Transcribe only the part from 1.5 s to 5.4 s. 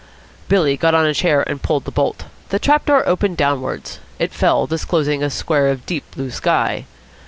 pulled the bolt. The trap door opened downwards. It fell, disclosing a